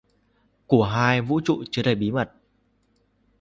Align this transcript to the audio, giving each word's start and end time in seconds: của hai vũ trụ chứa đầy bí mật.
của 0.67 0.83
hai 0.83 1.21
vũ 1.21 1.39
trụ 1.45 1.63
chứa 1.71 1.81
đầy 1.83 1.95
bí 1.95 2.11
mật. 2.11 2.31